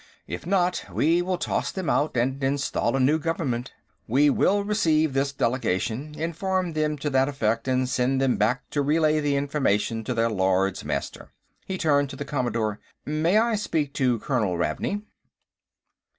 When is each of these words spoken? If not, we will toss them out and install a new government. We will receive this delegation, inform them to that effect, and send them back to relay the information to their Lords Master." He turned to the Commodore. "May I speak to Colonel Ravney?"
If 0.25 0.47
not, 0.47 0.83
we 0.91 1.21
will 1.21 1.37
toss 1.37 1.71
them 1.71 1.87
out 1.87 2.17
and 2.17 2.43
install 2.43 2.95
a 2.95 2.99
new 2.99 3.19
government. 3.19 3.71
We 4.07 4.31
will 4.31 4.63
receive 4.63 5.13
this 5.13 5.31
delegation, 5.31 6.15
inform 6.19 6.73
them 6.73 6.97
to 6.97 7.11
that 7.11 7.29
effect, 7.29 7.67
and 7.67 7.87
send 7.87 8.19
them 8.19 8.35
back 8.35 8.67
to 8.71 8.81
relay 8.81 9.19
the 9.19 9.35
information 9.35 10.03
to 10.05 10.15
their 10.15 10.27
Lords 10.31 10.83
Master." 10.83 11.29
He 11.67 11.77
turned 11.77 12.09
to 12.09 12.15
the 12.15 12.25
Commodore. 12.25 12.79
"May 13.05 13.37
I 13.37 13.53
speak 13.53 13.93
to 14.01 14.17
Colonel 14.17 14.57
Ravney?" 14.57 15.03